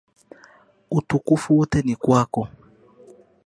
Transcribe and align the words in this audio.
Utukufu 0.91 1.57
wote 1.57 1.81
ni 1.81 1.95
kwako. 1.95 2.47